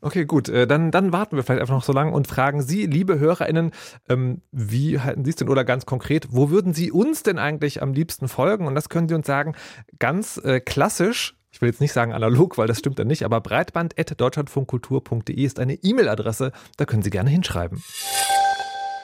[0.01, 0.49] Okay, gut.
[0.49, 3.73] Äh, Dann, dann warten wir vielleicht einfach noch so lange und fragen Sie, liebe HörerInnen,
[4.09, 7.83] ähm, wie halten Sie es denn oder ganz konkret, wo würden Sie uns denn eigentlich
[7.83, 8.67] am liebsten folgen?
[8.67, 9.55] Und das können Sie uns sagen,
[9.99, 11.37] ganz äh, klassisch.
[11.51, 15.75] Ich will jetzt nicht sagen analog, weil das stimmt dann nicht, aber breitband.deutschlandfunkkultur.de ist eine
[15.75, 16.53] E-Mail-Adresse.
[16.77, 17.83] Da können Sie gerne hinschreiben.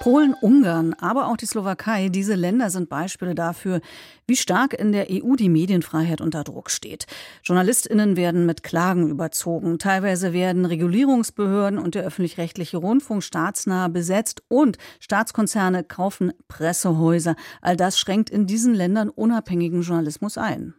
[0.01, 3.83] Polen, Ungarn, aber auch die Slowakei, diese Länder sind Beispiele dafür,
[4.27, 7.07] wie stark in der EU die Medienfreiheit unter Druck steht.
[7.45, 14.79] Journalistinnen werden mit Klagen überzogen, teilweise werden Regulierungsbehörden und der öffentlich-rechtliche Rundfunk staatsnah besetzt und
[15.01, 17.37] Staatskonzerne kaufen Pressehäuser.
[17.61, 20.73] All das schränkt in diesen Ländern unabhängigen Journalismus ein.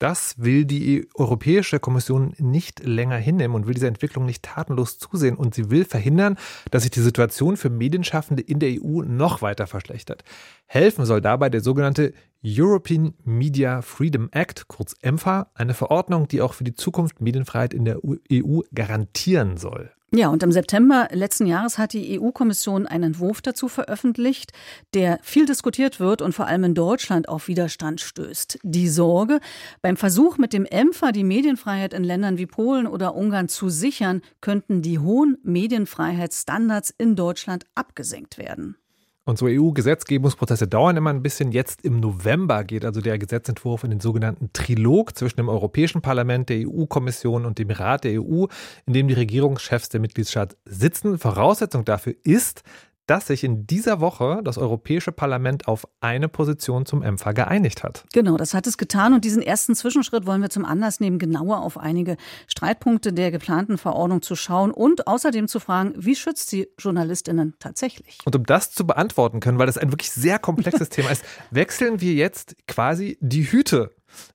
[0.00, 5.36] Das will die Europäische Kommission nicht länger hinnehmen und will dieser Entwicklung nicht tatenlos zusehen.
[5.36, 6.38] Und sie will verhindern,
[6.70, 10.24] dass sich die Situation für Medienschaffende in der EU noch weiter verschlechtert.
[10.64, 16.54] Helfen soll dabei der sogenannte European Media Freedom Act, kurz EMFA, eine Verordnung, die auch
[16.54, 19.92] für die Zukunft Medienfreiheit in der EU garantieren soll.
[20.12, 24.52] Ja, und im September letzten Jahres hat die EU-Kommission einen Entwurf dazu veröffentlicht,
[24.92, 28.58] der viel diskutiert wird und vor allem in Deutschland auf Widerstand stößt.
[28.64, 29.38] Die Sorge,
[29.82, 34.22] beim Versuch mit dem EMFA die Medienfreiheit in Ländern wie Polen oder Ungarn zu sichern,
[34.40, 38.76] könnten die hohen Medienfreiheitsstandards in Deutschland abgesenkt werden.
[39.24, 41.52] Und so EU-Gesetzgebungsprozesse dauern immer ein bisschen.
[41.52, 46.48] Jetzt im November geht also der Gesetzentwurf in den sogenannten Trilog zwischen dem Europäischen Parlament,
[46.48, 48.46] der EU-Kommission und dem Rat der EU,
[48.86, 51.18] in dem die Regierungschefs der Mitgliedstaaten sitzen.
[51.18, 52.62] Voraussetzung dafür ist,
[53.10, 58.04] dass sich in dieser Woche das Europäische Parlament auf eine Position zum EMFA geeinigt hat.
[58.12, 61.62] Genau, das hat es getan und diesen ersten Zwischenschritt wollen wir zum Anlass nehmen, genauer
[61.62, 66.68] auf einige Streitpunkte der geplanten Verordnung zu schauen und außerdem zu fragen, wie schützt sie
[66.78, 68.18] Journalistinnen tatsächlich?
[68.24, 72.00] Und um das zu beantworten können, weil das ein wirklich sehr komplexes Thema ist, wechseln
[72.00, 73.90] wir jetzt quasi die Hüte.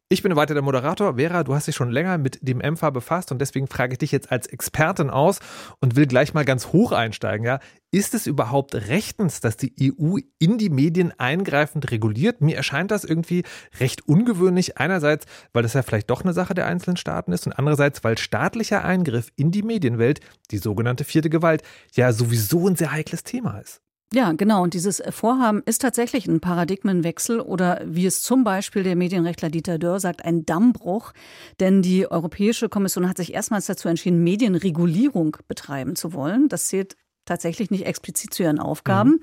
[0.08, 1.16] Ich bin weiter der Moderator.
[1.16, 4.12] Vera, du hast dich schon länger mit dem MFA befasst und deswegen frage ich dich
[4.12, 5.40] jetzt als Expertin aus
[5.82, 7.44] und will gleich mal ganz hoch einsteigen.
[7.44, 7.60] Ja?
[7.92, 12.40] Ist es überhaupt rechtens, dass die EU in die Medien eingreifend reguliert?
[12.42, 13.44] Mir erscheint das irgendwie
[13.80, 14.78] recht ungewöhnlich.
[14.78, 18.18] Einerseits, weil das ja vielleicht doch eine Sache der einzelnen Staaten ist und andererseits, weil
[18.18, 20.20] staatlicher Eingriff in die Medienwelt,
[20.52, 23.82] die sogenannte vierte Gewalt, ja sowieso ein sehr heikles Thema ist.
[24.16, 24.64] Ja, genau.
[24.64, 29.78] Und dieses Vorhaben ist tatsächlich ein Paradigmenwechsel oder wie es zum Beispiel der Medienrechtler Dieter
[29.78, 31.12] Dörr sagt, ein Dammbruch.
[31.60, 36.48] Denn die Europäische Kommission hat sich erstmals dazu entschieden, Medienregulierung betreiben zu wollen.
[36.48, 39.20] Das zählt tatsächlich nicht explizit zu ihren Aufgaben, mhm.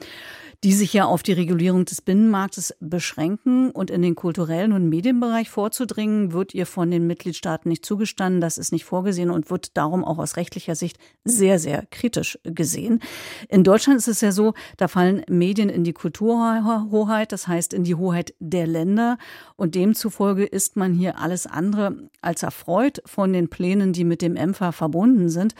[0.64, 5.50] die sich ja auf die Regulierung des Binnenmarktes beschränken und in den kulturellen und Medienbereich
[5.50, 8.40] vorzudringen, wird ihr von den Mitgliedstaaten nicht zugestanden.
[8.40, 13.00] Das ist nicht vorgesehen und wird darum auch aus rechtlicher Sicht sehr, sehr kritisch gesehen.
[13.48, 17.84] In Deutschland ist es ja so, da fallen Medien in die Kulturhoheit, das heißt in
[17.84, 19.18] die Hoheit der Länder
[19.56, 24.36] und demzufolge ist man hier alles andere als erfreut von den Plänen, die mit dem
[24.36, 25.54] EMFA verbunden sind.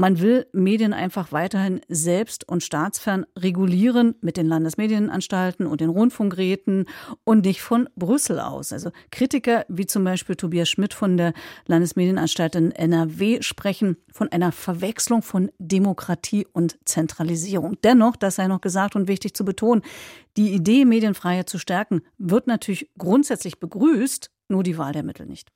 [0.00, 6.86] Man will Medien einfach weiterhin selbst und staatsfern regulieren mit den Landesmedienanstalten und den Rundfunkräten
[7.24, 8.72] und nicht von Brüssel aus.
[8.72, 11.34] Also Kritiker wie zum Beispiel Tobias Schmidt von der
[11.66, 17.76] Landesmedienanstalt in NRW sprechen von einer Verwechslung von Demokratie und Zentralisierung.
[17.84, 19.82] Dennoch, das sei noch gesagt und wichtig zu betonen,
[20.38, 25.50] die Idee, Medienfreiheit zu stärken, wird natürlich grundsätzlich begrüßt, nur die Wahl der Mittel nicht.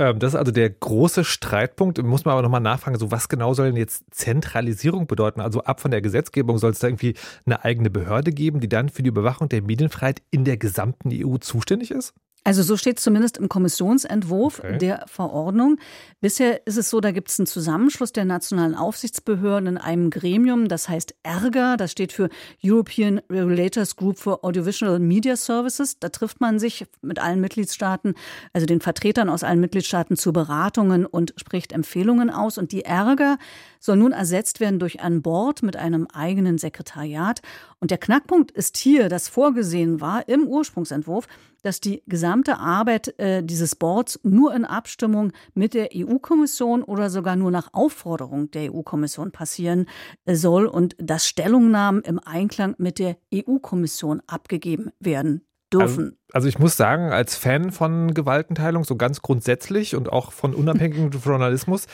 [0.00, 2.02] Ähm, das ist also der große Streitpunkt.
[2.02, 5.40] Muss man aber nochmal nachfragen, so was genau soll denn jetzt Zentralisierung bedeuten?
[5.40, 8.88] Also ab von der Gesetzgebung soll es da irgendwie eine eigene Behörde geben, die dann
[8.88, 12.14] für die Überwachung der Medienfreiheit in der gesamten EU zuständig ist?
[12.42, 14.78] Also so steht es zumindest im Kommissionsentwurf okay.
[14.78, 15.76] der Verordnung.
[16.22, 20.68] Bisher ist es so, da gibt es einen Zusammenschluss der nationalen Aufsichtsbehörden in einem Gremium,
[20.68, 22.30] das heißt ERGA, das steht für
[22.64, 25.98] European Regulators Group for Audiovisual Media Services.
[25.98, 28.14] Da trifft man sich mit allen Mitgliedstaaten,
[28.54, 32.56] also den Vertretern aus allen Mitgliedstaaten zu Beratungen und spricht Empfehlungen aus.
[32.56, 33.36] Und die ERGA
[33.80, 37.42] soll nun ersetzt werden durch ein Board mit einem eigenen Sekretariat.
[37.80, 41.26] Und der Knackpunkt ist hier, dass vorgesehen war im Ursprungsentwurf,
[41.62, 47.36] dass die gesamte Arbeit äh, dieses Boards nur in Abstimmung mit der EU-Kommission oder sogar
[47.36, 49.86] nur nach Aufforderung der EU-Kommission passieren
[50.26, 56.04] äh, soll und dass Stellungnahmen im Einklang mit der EU-Kommission abgegeben werden dürfen.
[56.04, 60.54] Also, also, ich muss sagen, als Fan von Gewaltenteilung, so ganz grundsätzlich und auch von
[60.54, 61.86] unabhängigem Journalismus,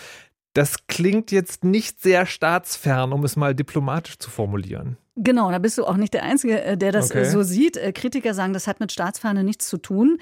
[0.56, 4.96] das klingt jetzt nicht sehr staatsfern, um es mal diplomatisch zu formulieren.
[5.14, 7.30] Genau, da bist du auch nicht der Einzige, äh, der das äh, okay.
[7.30, 7.76] so sieht.
[7.76, 10.18] Äh, Kritiker sagen, das hat mit Staatsferne nichts zu tun.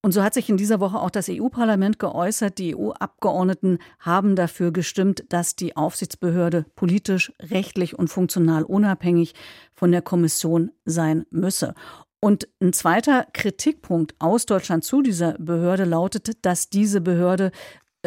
[0.00, 2.58] Und so hat sich in dieser Woche auch das EU-Parlament geäußert.
[2.58, 9.34] Die EU-Abgeordneten haben dafür gestimmt, dass die Aufsichtsbehörde politisch, rechtlich und funktional unabhängig
[9.74, 11.74] von der Kommission sein müsse.
[12.20, 17.52] Und ein zweiter Kritikpunkt aus Deutschland zu dieser Behörde lautet, dass diese Behörde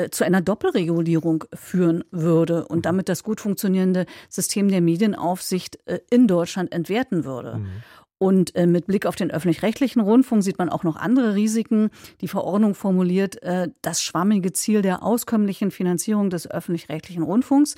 [0.10, 2.82] zu einer Doppelregulierung führen würde und mhm.
[2.84, 7.58] damit das gut funktionierende System der Medienaufsicht äh, in Deutschland entwerten würde.
[7.58, 7.70] Mhm.
[8.18, 11.90] Und äh, mit Blick auf den öffentlich-rechtlichen Rundfunk sieht man auch noch andere Risiken.
[12.22, 13.38] Die Verordnung formuliert
[13.82, 17.76] das schwammige Ziel der auskömmlichen Finanzierung des öffentlich-rechtlichen Rundfunks.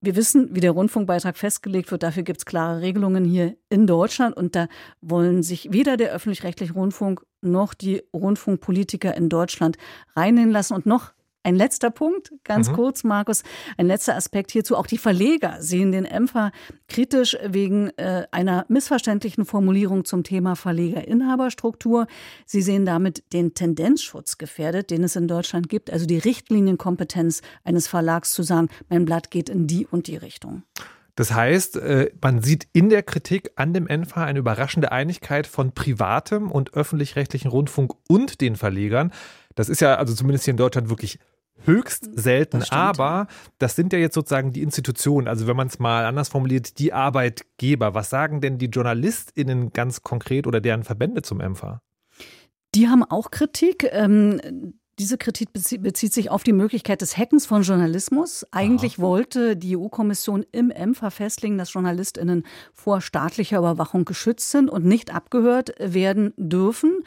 [0.00, 2.04] Wir wissen, wie der Rundfunkbeitrag festgelegt wird.
[2.04, 4.36] Dafür gibt es klare Regelungen hier in Deutschland.
[4.36, 4.68] Und da
[5.00, 9.76] wollen sich weder der öffentlich-rechtliche Rundfunk noch die Rundfunkpolitiker in Deutschland
[10.14, 10.74] reinnehmen lassen.
[10.74, 11.12] Und noch
[11.44, 12.74] ein letzter Punkt, ganz mhm.
[12.74, 13.42] kurz, Markus,
[13.78, 14.76] ein letzter Aspekt hierzu.
[14.76, 16.50] Auch die Verleger sehen den EMFA
[16.88, 22.06] kritisch wegen äh, einer missverständlichen Formulierung zum Thema Verlegerinhaberstruktur.
[22.44, 27.88] Sie sehen damit den Tendenzschutz gefährdet, den es in Deutschland gibt, also die Richtlinienkompetenz eines
[27.88, 30.64] Verlags zu sagen, mein Blatt geht in die und die Richtung.
[31.18, 35.72] Das heißt, äh, man sieht in der Kritik an dem ENFA eine überraschende Einigkeit von
[35.72, 39.12] privatem und öffentlich-rechtlichen Rundfunk und den Verlegern.
[39.56, 41.18] Das ist ja also zumindest hier in Deutschland wirklich
[41.64, 43.26] höchst selten, das aber
[43.58, 46.92] das sind ja jetzt sozusagen die Institutionen, also wenn man es mal anders formuliert, die
[46.92, 47.94] Arbeitgeber.
[47.94, 51.82] Was sagen denn die JournalistInnen ganz konkret oder deren Verbände zum EMFA?
[52.76, 53.88] Die haben auch Kritik.
[53.90, 58.44] Ähm, diese Kritik bezieht sich auf die Möglichkeit des Hackens von Journalismus.
[58.50, 59.02] Eigentlich Aha.
[59.02, 65.14] wollte die EU-Kommission im EMFA festlegen, dass JournalistInnen vor staatlicher Überwachung geschützt sind und nicht
[65.14, 67.04] abgehört werden dürfen.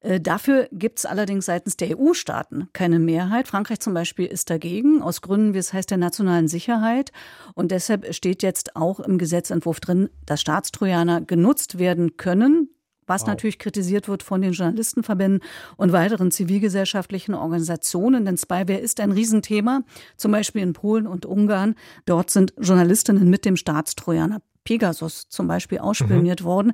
[0.00, 3.48] Äh, dafür gibt es allerdings seitens der EU-Staaten keine Mehrheit.
[3.48, 7.10] Frankreich zum Beispiel ist dagegen, aus Gründen, wie es heißt, der nationalen Sicherheit.
[7.54, 12.68] Und deshalb steht jetzt auch im Gesetzentwurf drin, dass Staatstrojaner genutzt werden können
[13.10, 13.28] was wow.
[13.28, 15.42] natürlich kritisiert wird von den Journalistenverbänden
[15.76, 18.24] und weiteren zivilgesellschaftlichen Organisationen.
[18.24, 19.82] Denn Spyware ist ein Riesenthema,
[20.16, 21.74] zum Beispiel in Polen und Ungarn.
[22.06, 26.46] Dort sind Journalistinnen mit dem Staatstrojaner Pegasus zum Beispiel ausspioniert mhm.
[26.46, 26.72] worden.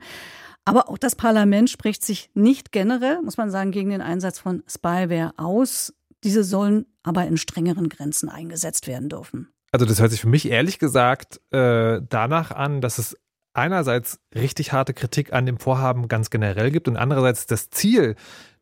[0.64, 4.62] Aber auch das Parlament spricht sich nicht generell, muss man sagen, gegen den Einsatz von
[4.68, 5.94] Spyware aus.
[6.24, 9.48] Diese sollen aber in strengeren Grenzen eingesetzt werden dürfen.
[9.70, 13.16] Also das hört sich für mich ehrlich gesagt äh, danach an, dass es
[13.56, 18.16] einerseits richtig harte Kritik an dem Vorhaben ganz generell gibt und andererseits das Ziel,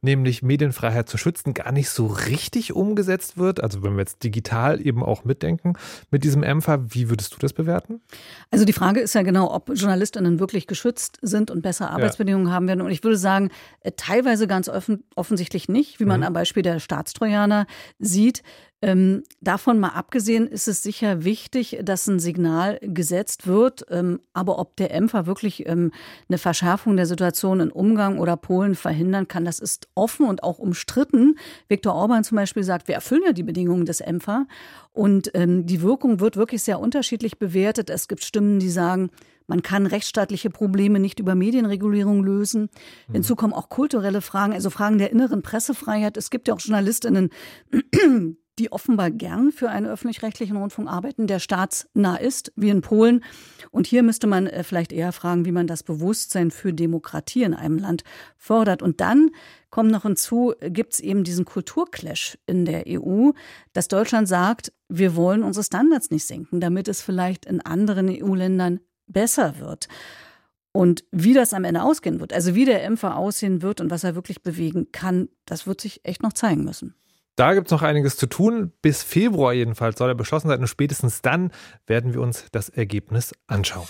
[0.04, 3.62] nämlich Medienfreiheit zu schützen, gar nicht so richtig umgesetzt wird.
[3.62, 5.72] Also wenn wir jetzt digital eben auch mitdenken
[6.10, 8.02] mit diesem EMFA, wie würdest du das bewerten?
[8.50, 12.52] Also die Frage ist ja genau, ob Journalistinnen wirklich geschützt sind und bessere Arbeitsbedingungen ja.
[12.52, 12.82] haben werden.
[12.82, 16.26] Und ich würde sagen, äh, teilweise ganz offen, offensichtlich nicht, wie man mhm.
[16.26, 17.66] am Beispiel der Staatstrojaner
[17.98, 18.42] sieht.
[18.84, 23.86] Ähm, davon mal abgesehen ist es sicher wichtig, dass ein Signal gesetzt wird.
[23.88, 25.90] Ähm, aber ob der EMFA wirklich ähm,
[26.28, 30.58] eine Verschärfung der Situation in Umgang oder Polen verhindern kann, das ist offen und auch
[30.58, 31.38] umstritten.
[31.66, 34.44] Viktor Orban zum Beispiel sagt, wir erfüllen ja die Bedingungen des EMFA.
[34.92, 37.88] Und ähm, die Wirkung wird wirklich sehr unterschiedlich bewertet.
[37.88, 39.10] Es gibt Stimmen, die sagen,
[39.46, 42.68] man kann rechtsstaatliche Probleme nicht über Medienregulierung lösen.
[43.10, 43.38] Hinzu mhm.
[43.38, 46.18] kommen auch kulturelle Fragen, also Fragen der inneren Pressefreiheit.
[46.18, 47.30] Es gibt ja auch Journalistinnen,
[48.58, 53.24] die offenbar gern für einen öffentlich-rechtlichen Rundfunk arbeiten, der staatsnah ist, wie in Polen.
[53.70, 57.54] Und hier müsste man äh, vielleicht eher fragen, wie man das Bewusstsein für Demokratie in
[57.54, 58.04] einem Land
[58.36, 58.82] fördert.
[58.82, 59.30] Und dann
[59.70, 63.30] kommt noch hinzu, gibt es eben diesen Kulturclash in der EU,
[63.72, 68.80] dass Deutschland sagt, wir wollen unsere Standards nicht senken, damit es vielleicht in anderen EU-Ländern
[69.06, 69.88] besser wird.
[70.72, 74.02] Und wie das am Ende ausgehen wird, also wie der Impfer aussehen wird und was
[74.02, 76.94] er wirklich bewegen kann, das wird sich echt noch zeigen müssen.
[77.36, 78.72] Da gibt es noch einiges zu tun.
[78.80, 81.50] Bis Februar jedenfalls soll er beschlossen sein und spätestens dann
[81.86, 83.88] werden wir uns das Ergebnis anschauen.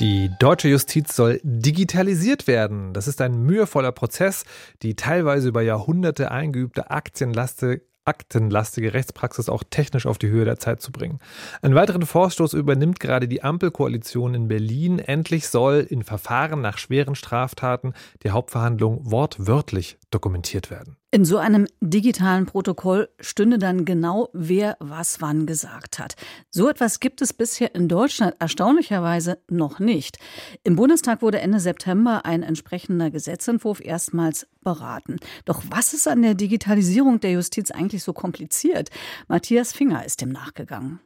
[0.00, 2.92] Die deutsche Justiz soll digitalisiert werden.
[2.92, 4.44] Das ist ein mühevoller Prozess,
[4.82, 10.80] die teilweise über Jahrhunderte eingeübte aktienlastige, aktenlastige Rechtspraxis auch technisch auf die Höhe der Zeit
[10.80, 11.18] zu bringen.
[11.62, 15.00] Einen weiteren Vorstoß übernimmt gerade die Ampelkoalition in Berlin.
[15.00, 20.97] Endlich soll in Verfahren nach schweren Straftaten die Hauptverhandlung wortwörtlich dokumentiert werden.
[21.10, 26.16] In so einem digitalen Protokoll stünde dann genau, wer was wann gesagt hat.
[26.50, 30.18] So etwas gibt es bisher in Deutschland erstaunlicherweise noch nicht.
[30.64, 35.16] Im Bundestag wurde Ende September ein entsprechender Gesetzentwurf erstmals beraten.
[35.46, 38.90] Doch was ist an der Digitalisierung der Justiz eigentlich so kompliziert?
[39.28, 41.00] Matthias Finger ist dem nachgegangen.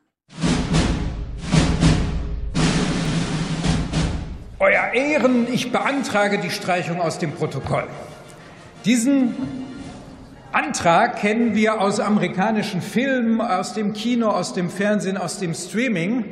[4.59, 7.87] Euer Ehren, ich beantrage die Streichung aus dem Protokoll.
[8.85, 9.72] Diesen
[10.53, 16.27] Antrag kennen wir aus amerikanischen Filmen, aus dem Kino, aus dem Fernsehen, aus dem Streaming.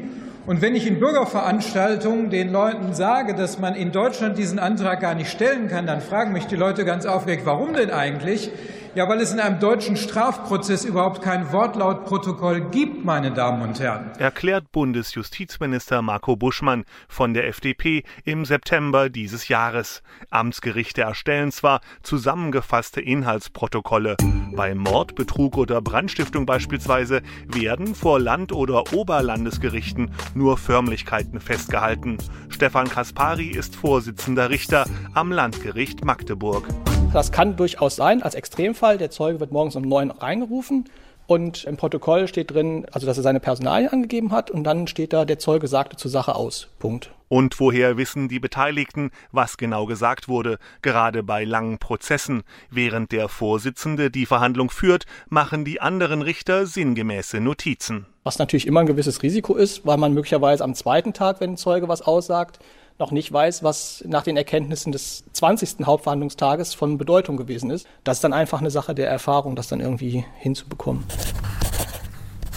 [0.44, 5.14] Und wenn ich in Bürgerveranstaltungen den Leuten sage, dass man in Deutschland diesen Antrag gar
[5.14, 8.50] nicht stellen kann, dann fragen mich die Leute ganz aufgeregt, warum denn eigentlich?
[8.96, 14.10] Ja, weil es in einem deutschen Strafprozess überhaupt kein Wortlautprotokoll gibt, meine Damen und Herren.
[14.18, 20.02] Erklärt Bundesjustizminister Marco Buschmann von der FDP im September dieses Jahres.
[20.30, 24.16] Amtsgerichte erstellen zwar zusammengefasste Inhaltsprotokolle.
[24.56, 32.18] Bei Mord, Betrug oder Brandstiftung beispielsweise werden vor Land- oder Oberlandesgerichten nur Förmlichkeiten festgehalten.
[32.48, 36.66] Stefan Kaspari ist Vorsitzender Richter am Landgericht Magdeburg.
[37.12, 38.96] Das kann durchaus sein, als Extremfall.
[38.96, 40.84] Der Zeuge wird morgens um neun reingerufen
[41.26, 45.12] und im Protokoll steht drin, also dass er seine Personalien angegeben hat und dann steht
[45.12, 46.68] da, der Zeuge sagte zur Sache aus.
[46.78, 47.12] Punkt.
[47.28, 50.58] Und woher wissen die Beteiligten, was genau gesagt wurde?
[50.82, 52.42] Gerade bei langen Prozessen.
[52.70, 58.06] Während der Vorsitzende die Verhandlung führt, machen die anderen Richter sinngemäße Notizen.
[58.22, 61.56] Was natürlich immer ein gewisses Risiko ist, weil man möglicherweise am zweiten Tag, wenn ein
[61.56, 62.60] Zeuge was aussagt,
[63.00, 65.86] noch nicht weiß, was nach den Erkenntnissen des 20.
[65.86, 67.86] Hauptverhandlungstages von Bedeutung gewesen ist.
[68.04, 71.04] Das ist dann einfach eine Sache der Erfahrung, das dann irgendwie hinzubekommen.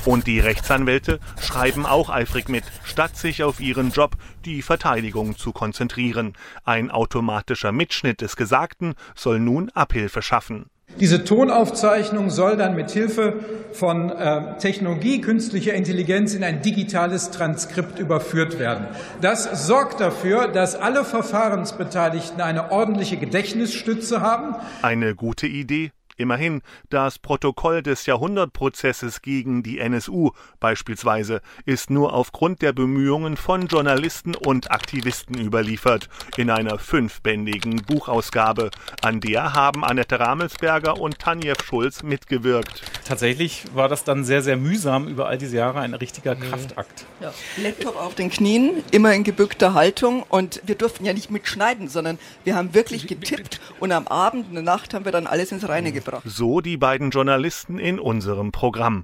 [0.06, 5.54] Und die Rechtsanwälte schreiben auch eifrig mit, statt sich auf ihren Job, die Verteidigung zu
[5.54, 6.34] konzentrieren.
[6.66, 10.70] Ein automatischer Mitschnitt des Gesagten soll nun Abhilfe schaffen.
[11.00, 13.34] Diese Tonaufzeichnung soll dann mit Hilfe
[13.74, 18.86] von äh, Technologie, künstlicher Intelligenz in ein digitales Transkript überführt werden.
[19.22, 24.56] Das sorgt dafür, dass alle Verfahrensbeteiligten eine ordentliche Gedächtnisstütze haben.
[24.84, 32.62] Eine gute Idee, Immerhin, das Protokoll des Jahrhundertprozesses gegen die NSU beispielsweise ist nur aufgrund
[32.62, 38.70] der Bemühungen von Journalisten und Aktivisten überliefert, in einer fünfbändigen Buchausgabe.
[39.02, 42.84] An der haben Annette Ramelsberger und Tanjev Schulz mitgewirkt.
[43.06, 47.06] Tatsächlich war das dann sehr, sehr mühsam über all diese Jahre ein richtiger Kraftakt.
[47.22, 47.34] Ja.
[47.58, 52.20] Laptop auf den Knien, immer in gebückter Haltung und wir durften ja nicht mitschneiden, sondern
[52.44, 55.68] wir haben wirklich getippt und am Abend, in der Nacht haben wir dann alles ins
[55.68, 56.24] Reine gebracht gebracht.
[56.26, 59.04] So die beiden Journalisten in unserem Programm.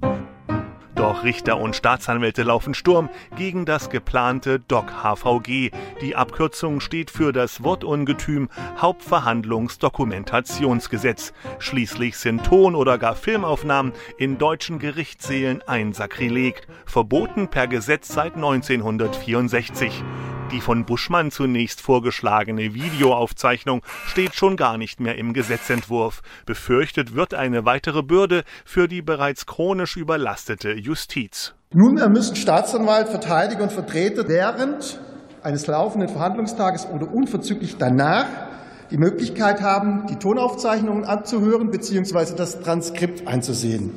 [1.00, 3.08] Doch Richter und Staatsanwälte laufen Sturm
[3.38, 5.72] gegen das geplante DOC-HVG.
[6.02, 11.32] Die Abkürzung steht für das Wortungetüm Hauptverhandlungsdokumentationsgesetz.
[11.60, 18.36] Schließlich sind Ton- oder gar Filmaufnahmen in deutschen Gerichtssälen ein Sakrileg, verboten per Gesetz seit
[18.36, 20.04] 1964.
[20.52, 26.22] Die von Buschmann zunächst vorgeschlagene Videoaufzeichnung steht schon gar nicht mehr im Gesetzentwurf.
[26.48, 31.54] Befürchtet wird eine weitere Bürde für die bereits chronisch überlastete Justiz.
[31.72, 35.00] Nunmehr müssen Staatsanwalt, Verteidiger und Vertreter während
[35.44, 38.26] eines laufenden Verhandlungstages oder unverzüglich danach
[38.90, 42.36] die Möglichkeit haben, die Tonaufzeichnungen anzuhören bzw.
[42.36, 43.92] das Transkript einzusehen.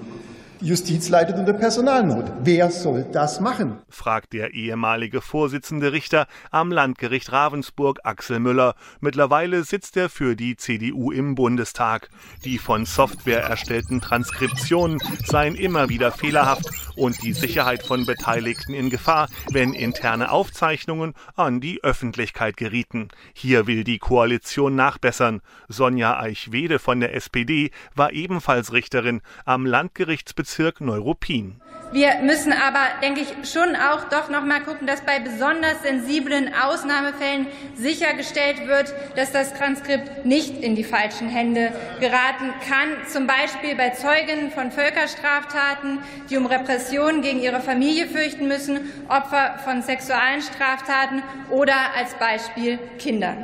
[0.63, 2.27] Justiz leidet unter Personalnot.
[2.45, 3.79] Wer soll das machen?
[3.89, 8.77] fragt der ehemalige Vorsitzende Richter am Landgericht Ravensburg Axel Müller.
[9.01, 12.11] Mittlerweile sitzt er für die CDU im Bundestag.
[12.45, 18.89] Die von Software erstellten Transkriptionen seien immer wieder fehlerhaft und die Sicherheit von Beteiligten in
[18.89, 23.09] Gefahr, wenn interne Aufzeichnungen an die Öffentlichkeit gerieten.
[23.33, 25.41] Hier will die Koalition nachbessern.
[25.67, 31.55] Sonja Eichwede von der SPD war ebenfalls Richterin am Landgerichtsbezirk Bezirk Neuruppin.
[31.93, 36.51] Wir müssen aber, denke ich, schon auch doch noch mal gucken, dass bei besonders sensiblen
[36.55, 42.91] Ausnahmefällen sichergestellt wird, dass das Transkript nicht in die falschen Hände geraten kann.
[43.11, 49.59] Zum Beispiel bei Zeuginnen von Völkerstraftaten, die um Repressionen gegen ihre Familie fürchten müssen, Opfer
[49.65, 53.37] von sexuellen Straftaten oder als Beispiel Kinder.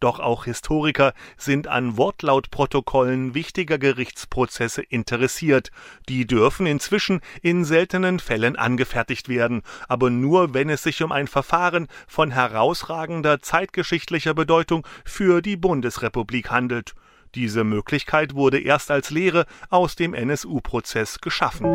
[0.00, 5.70] Doch auch Historiker sind an Wortlautprotokollen wichtiger Gerichtsprozesse interessiert.
[6.08, 11.26] Die dürfen inzwischen in seltenen Fällen angefertigt werden, aber nur, wenn es sich um ein
[11.26, 16.94] Verfahren von herausragender zeitgeschichtlicher Bedeutung für die Bundesrepublik handelt.
[17.34, 21.66] Diese Möglichkeit wurde erst als Lehre aus dem NSU-Prozess geschaffen.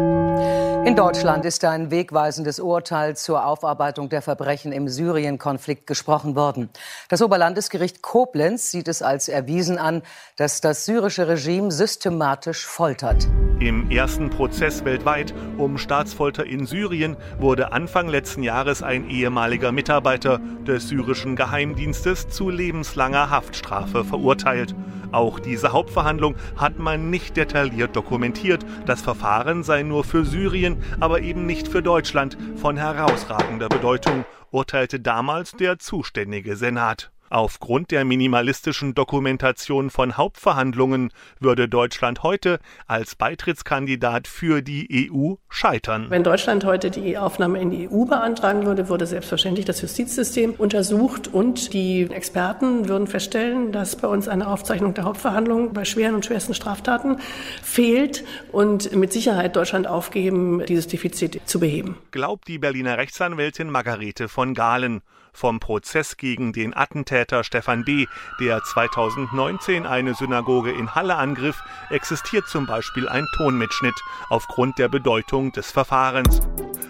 [0.86, 6.70] In Deutschland ist ein wegweisendes Urteil zur Aufarbeitung der Verbrechen im Syrien-Konflikt gesprochen worden.
[7.08, 10.02] Das Oberlandesgericht Koblenz sieht es als erwiesen an,
[10.36, 13.28] dass das syrische Regime systematisch foltert.
[13.60, 20.40] Im ersten Prozess weltweit um Staatsfolter in Syrien wurde Anfang letzten Jahres ein ehemaliger Mitarbeiter
[20.68, 24.76] des syrischen Geheimdienstes zu lebenslanger Haftstrafe verurteilt.
[25.14, 28.66] Auch diese Hauptverhandlung hat man nicht detailliert dokumentiert.
[28.86, 35.00] Das Verfahren sei nur für Syrien, aber eben nicht für Deutschland von herausragender Bedeutung, urteilte
[35.00, 37.13] damals der zuständige Senat.
[37.34, 41.10] Aufgrund der minimalistischen Dokumentation von Hauptverhandlungen
[41.40, 46.12] würde Deutschland heute als Beitrittskandidat für die EU scheitern.
[46.12, 51.28] Wenn Deutschland heute die Aufnahme in die EU beantragen würde, würde selbstverständlich das Justizsystem untersucht
[51.28, 56.28] und die Experten würden feststellen, dass bei uns eine Aufzeichnung der Hauptverhandlungen bei schweren und
[56.28, 57.18] schwersten Straftaten
[57.64, 61.98] fehlt und mit Sicherheit Deutschland aufgeben, dieses Defizit zu beheben.
[62.12, 65.02] Glaubt die Berliner Rechtsanwältin Margarete von Gahlen
[65.34, 68.06] vom Prozess gegen den Attentäter Stefan B.,
[68.40, 73.96] der 2019 eine Synagoge in Halle angriff, existiert zum Beispiel ein Tonmitschnitt
[74.30, 76.40] aufgrund der Bedeutung des Verfahrens.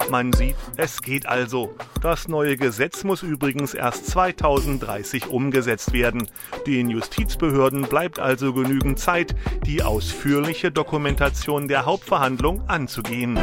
[0.10, 1.76] Man sieht, es geht also.
[2.02, 6.28] Das neue Gesetz muss übrigens erst 2030 umgesetzt werden.
[6.68, 9.36] Den Justizbehörden bleibt also genügend Zeit,
[9.66, 13.40] die ausführliche Dokumentation der Hauptverhandlung anzugehen.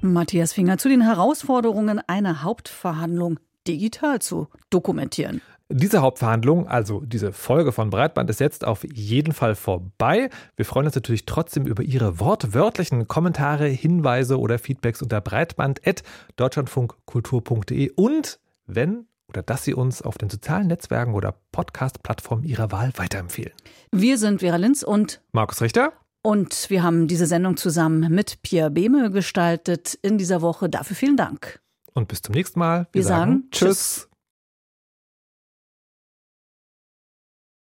[0.00, 5.40] Matthias Finger zu den Herausforderungen einer Hauptverhandlung digital zu dokumentieren.
[5.70, 10.28] Diese Hauptverhandlung, also diese Folge von Breitband, ist jetzt auf jeden Fall vorbei.
[10.56, 18.40] Wir freuen uns natürlich trotzdem über Ihre wortwörtlichen Kommentare, Hinweise oder Feedbacks unter breitband.deutschlandfunkkultur.de und
[18.66, 23.54] wenn oder dass Sie uns auf den sozialen Netzwerken oder Podcast-Plattformen Ihrer Wahl weiterempfehlen.
[23.90, 25.94] Wir sind Vera Linz und Markus Richter.
[26.22, 30.70] Und wir haben diese Sendung zusammen mit Pierre Behme gestaltet in dieser Woche.
[30.70, 31.60] Dafür vielen Dank.
[31.94, 32.88] Und bis zum nächsten Mal.
[32.92, 34.08] Wir, Wir sagen, sagen Tschüss.